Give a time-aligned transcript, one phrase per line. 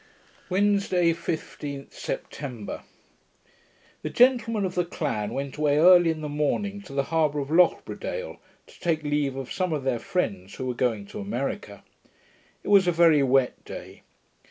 [0.49, 2.81] Wednesday, 15th September
[4.01, 7.51] The gentlemen of the clan went away early in the morning to the harbour of
[7.51, 11.83] Lochbradale, to take leave of some of their friends who were going to America.
[12.63, 14.01] It was a very wet day.